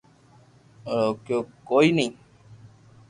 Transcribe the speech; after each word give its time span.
روڪيو 0.93 1.39
ڪوئي 1.67 1.89
ني 1.97 2.07